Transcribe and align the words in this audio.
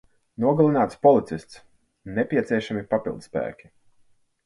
Nogalināts 0.43 0.97
policists. 1.03 1.61
Nepieciešami 2.17 2.85
papildspēki. 2.97 3.75